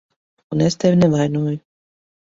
Un 0.55 0.63
es 0.67 0.79
tevi 0.85 0.99
nevainoju. 1.03 1.63